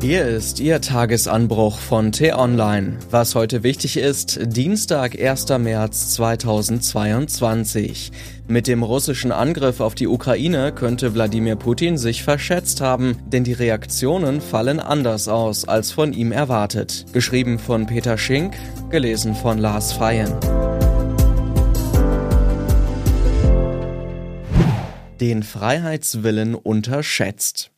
Hier 0.00 0.26
ist 0.28 0.60
Ihr 0.60 0.80
Tagesanbruch 0.80 1.80
von 1.80 2.12
T-Online. 2.12 2.98
Was 3.10 3.34
heute 3.34 3.64
wichtig 3.64 3.96
ist, 3.96 4.38
Dienstag, 4.40 5.20
1. 5.20 5.48
März 5.58 6.14
2022. 6.14 8.12
Mit 8.46 8.68
dem 8.68 8.84
russischen 8.84 9.32
Angriff 9.32 9.80
auf 9.80 9.96
die 9.96 10.06
Ukraine 10.06 10.70
könnte 10.70 11.14
Wladimir 11.14 11.56
Putin 11.56 11.98
sich 11.98 12.22
verschätzt 12.22 12.80
haben, 12.80 13.16
denn 13.26 13.42
die 13.42 13.54
Reaktionen 13.54 14.40
fallen 14.40 14.78
anders 14.78 15.26
aus 15.26 15.66
als 15.66 15.90
von 15.90 16.12
ihm 16.12 16.30
erwartet. 16.30 17.06
Geschrieben 17.12 17.58
von 17.58 17.86
Peter 17.86 18.16
Schink, 18.16 18.54
gelesen 18.90 19.34
von 19.34 19.58
Lars 19.58 19.92
Feyen. 19.92 20.32
Den 25.20 25.42
Freiheitswillen 25.42 26.54
unterschätzt. 26.54 27.72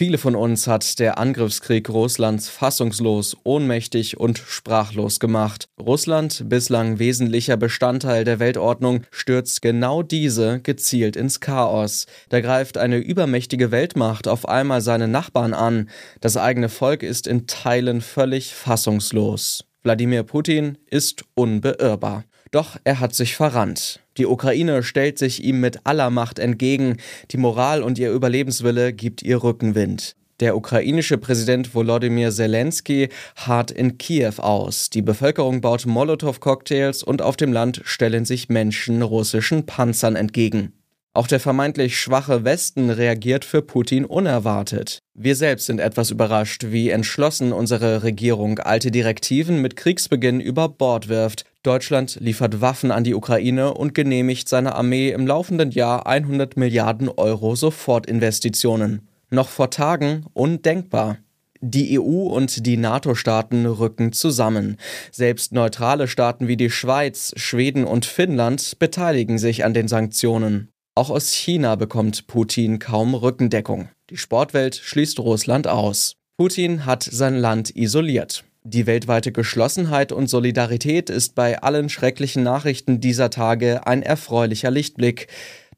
Viele 0.00 0.18
von 0.18 0.36
uns 0.36 0.68
hat 0.68 1.00
der 1.00 1.18
Angriffskrieg 1.18 1.88
Russlands 1.88 2.48
fassungslos, 2.48 3.36
ohnmächtig 3.42 4.16
und 4.16 4.38
sprachlos 4.38 5.18
gemacht. 5.18 5.68
Russland, 5.76 6.44
bislang 6.48 7.00
wesentlicher 7.00 7.56
Bestandteil 7.56 8.22
der 8.22 8.38
Weltordnung, 8.38 9.02
stürzt 9.10 9.60
genau 9.60 10.04
diese 10.04 10.60
gezielt 10.60 11.16
ins 11.16 11.40
Chaos. 11.40 12.06
Da 12.28 12.40
greift 12.40 12.78
eine 12.78 12.98
übermächtige 12.98 13.72
Weltmacht 13.72 14.28
auf 14.28 14.48
einmal 14.48 14.82
seine 14.82 15.08
Nachbarn 15.08 15.52
an. 15.52 15.88
Das 16.20 16.36
eigene 16.36 16.68
Volk 16.68 17.02
ist 17.02 17.26
in 17.26 17.48
Teilen 17.48 18.00
völlig 18.00 18.54
fassungslos. 18.54 19.64
Wladimir 19.82 20.22
Putin 20.22 20.78
ist 20.86 21.24
unbeirrbar. 21.34 22.22
Doch 22.50 22.76
er 22.84 23.00
hat 23.00 23.14
sich 23.14 23.36
verrannt. 23.36 24.00
Die 24.16 24.26
Ukraine 24.26 24.82
stellt 24.82 25.18
sich 25.18 25.44
ihm 25.44 25.60
mit 25.60 25.80
aller 25.84 26.10
Macht 26.10 26.38
entgegen, 26.38 26.96
die 27.30 27.36
Moral 27.36 27.82
und 27.82 27.98
ihr 27.98 28.10
Überlebenswille 28.12 28.92
gibt 28.92 29.22
ihr 29.22 29.42
Rückenwind. 29.42 30.16
Der 30.40 30.56
ukrainische 30.56 31.18
Präsident 31.18 31.74
Volodymyr 31.74 32.30
Zelensky 32.30 33.08
harrt 33.34 33.72
in 33.72 33.98
Kiew 33.98 34.34
aus. 34.38 34.88
Die 34.88 35.02
Bevölkerung 35.02 35.60
baut 35.60 35.84
Molotow-Cocktails 35.84 37.02
und 37.02 37.22
auf 37.22 37.36
dem 37.36 37.52
Land 37.52 37.80
stellen 37.84 38.24
sich 38.24 38.48
Menschen 38.48 39.02
russischen 39.02 39.66
Panzern 39.66 40.14
entgegen. 40.14 40.72
Auch 41.12 41.26
der 41.26 41.40
vermeintlich 41.40 41.98
schwache 41.98 42.44
Westen 42.44 42.90
reagiert 42.90 43.44
für 43.44 43.62
Putin 43.62 44.04
unerwartet. 44.04 45.00
Wir 45.14 45.34
selbst 45.34 45.66
sind 45.66 45.80
etwas 45.80 46.12
überrascht, 46.12 46.66
wie 46.68 46.90
entschlossen 46.90 47.52
unsere 47.52 48.04
Regierung 48.04 48.60
alte 48.60 48.92
Direktiven 48.92 49.60
mit 49.60 49.74
Kriegsbeginn 49.74 50.38
über 50.38 50.68
Bord 50.68 51.08
wirft. 51.08 51.44
Deutschland 51.64 52.18
liefert 52.20 52.60
Waffen 52.60 52.92
an 52.92 53.02
die 53.02 53.14
Ukraine 53.14 53.74
und 53.74 53.94
genehmigt 53.94 54.48
seiner 54.48 54.76
Armee 54.76 55.10
im 55.10 55.26
laufenden 55.26 55.72
Jahr 55.72 56.06
100 56.06 56.56
Milliarden 56.56 57.08
Euro 57.08 57.56
Sofortinvestitionen. 57.56 59.08
Noch 59.30 59.48
vor 59.48 59.70
Tagen 59.70 60.24
undenkbar. 60.34 61.18
Die 61.60 61.98
EU 61.98 62.28
und 62.28 62.64
die 62.66 62.76
NATO-Staaten 62.76 63.66
rücken 63.66 64.12
zusammen. 64.12 64.76
Selbst 65.10 65.52
neutrale 65.52 66.06
Staaten 66.06 66.46
wie 66.46 66.56
die 66.56 66.70
Schweiz, 66.70 67.32
Schweden 67.36 67.84
und 67.84 68.06
Finnland 68.06 68.78
beteiligen 68.78 69.38
sich 69.38 69.64
an 69.64 69.74
den 69.74 69.88
Sanktionen. 69.88 70.68
Auch 70.94 71.10
aus 71.10 71.32
China 71.32 71.74
bekommt 71.74 72.28
Putin 72.28 72.78
kaum 72.78 73.14
Rückendeckung. 73.14 73.88
Die 74.10 74.16
Sportwelt 74.16 74.76
schließt 74.76 75.18
Russland 75.18 75.66
aus. 75.66 76.14
Putin 76.36 76.86
hat 76.86 77.02
sein 77.02 77.36
Land 77.36 77.74
isoliert. 77.74 78.44
Die 78.70 78.86
weltweite 78.86 79.32
Geschlossenheit 79.32 80.12
und 80.12 80.28
Solidarität 80.28 81.08
ist 81.08 81.34
bei 81.34 81.62
allen 81.62 81.88
schrecklichen 81.88 82.42
Nachrichten 82.42 83.00
dieser 83.00 83.30
Tage 83.30 83.86
ein 83.86 84.02
erfreulicher 84.02 84.70
Lichtblick. 84.70 85.28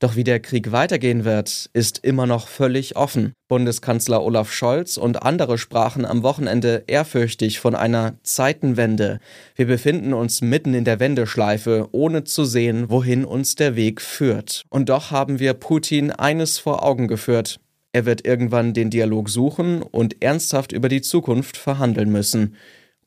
Doch 0.01 0.17
wie 0.17 0.25
der 0.25 0.41
Krieg 0.41 0.73
weitergehen 0.73 1.25
wird, 1.25 1.71
ist 1.73 1.99
immer 1.99 2.27
noch 2.27 2.49
völlig 2.49 2.97
offen. 2.97 3.33
Bundeskanzler 3.47 4.25
Olaf 4.25 4.53
Scholz 4.53 4.97
und 4.97 5.23
andere 5.23 5.57
sprachen 5.57 6.05
am 6.05 6.25
Wochenende 6.25 6.83
ehrfürchtig 6.89 7.61
von 7.61 7.77
einer 7.77 8.15
Zeitenwende. 8.25 9.21
Wir 9.55 9.67
befinden 9.67 10.13
uns 10.13 10.41
mitten 10.41 10.75
in 10.75 10.85
der 10.85 10.99
Wendeschleife, 10.99 11.91
ohne 11.93 12.25
zu 12.25 12.45
sehen, 12.45 12.91
wohin 12.91 13.25
uns 13.25 13.55
der 13.55 13.77
Weg 13.77 14.01
führt. 14.01 14.65
Und 14.69 14.89
doch 14.89 15.13
haben 15.13 15.39
wir 15.39 15.55
Putin 15.55 16.11
eines 16.11 16.59
vor 16.59 16.85
Augen 16.85 17.07
geführt. 17.07 17.61
Er 17.93 18.05
wird 18.05 18.27
irgendwann 18.27 18.75
den 18.75 18.91
Dialog 18.91 19.29
suchen 19.29 19.83
und 19.83 20.23
ernsthaft 20.25 20.73
über 20.73 20.89
die 20.89 21.03
Zukunft 21.03 21.57
verhandeln 21.57 22.11
müssen. 22.11 22.57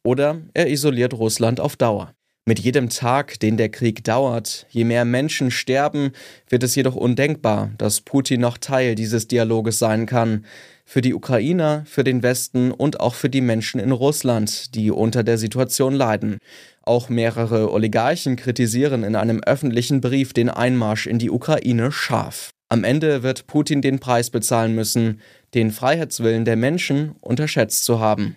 Oder 0.03 0.41
er 0.53 0.69
isoliert 0.69 1.13
Russland 1.13 1.59
auf 1.59 1.75
Dauer. 1.75 2.13
Mit 2.45 2.59
jedem 2.59 2.89
Tag, 2.89 3.39
den 3.39 3.55
der 3.55 3.69
Krieg 3.69 4.03
dauert, 4.03 4.67
je 4.69 4.83
mehr 4.83 5.05
Menschen 5.05 5.49
sterben, 5.49 6.11
wird 6.49 6.63
es 6.63 6.75
jedoch 6.75 6.95
undenkbar, 6.95 7.71
dass 7.77 8.01
Putin 8.01 8.41
noch 8.41 8.57
Teil 8.57 8.95
dieses 8.95 9.29
Dialoges 9.29 9.79
sein 9.79 10.05
kann. 10.05 10.45
Für 10.83 10.99
die 10.99 11.13
Ukrainer, 11.13 11.83
für 11.85 12.03
den 12.03 12.21
Westen 12.21 12.71
und 12.71 12.99
auch 12.99 13.15
für 13.15 13.29
die 13.29 13.39
Menschen 13.39 13.79
in 13.79 13.93
Russland, 13.93 14.75
die 14.75 14.91
unter 14.91 15.23
der 15.23 15.37
Situation 15.37 15.93
leiden. 15.93 16.37
Auch 16.81 17.07
mehrere 17.07 17.71
Oligarchen 17.71 18.35
kritisieren 18.35 19.05
in 19.05 19.15
einem 19.15 19.39
öffentlichen 19.39 20.01
Brief 20.01 20.33
den 20.33 20.49
Einmarsch 20.49 21.07
in 21.07 21.19
die 21.19 21.31
Ukraine 21.31 21.93
scharf. 21.93 22.49
Am 22.67 22.83
Ende 22.83 23.23
wird 23.23 23.47
Putin 23.47 23.81
den 23.81 23.99
Preis 23.99 24.31
bezahlen 24.31 24.75
müssen, 24.75 25.21
den 25.53 25.71
Freiheitswillen 25.71 26.43
der 26.43 26.57
Menschen 26.57 27.15
unterschätzt 27.21 27.85
zu 27.85 28.01
haben. 28.01 28.35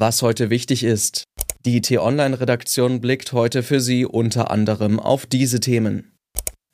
Was 0.00 0.22
heute 0.22 0.48
wichtig 0.48 0.84
ist. 0.84 1.24
Die 1.64 1.80
T-Online-Redaktion 1.80 3.00
blickt 3.00 3.32
heute 3.32 3.64
für 3.64 3.80
Sie 3.80 4.06
unter 4.06 4.48
anderem 4.52 5.00
auf 5.00 5.26
diese 5.26 5.58
Themen. 5.58 6.12